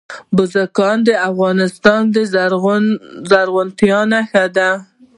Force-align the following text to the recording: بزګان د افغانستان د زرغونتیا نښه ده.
بزګان 0.35 0.97
د 1.07 1.09
افغانستان 1.29 2.01
د 2.15 2.17
زرغونتیا 3.31 3.99
نښه 4.11 4.45
ده. 4.55 4.69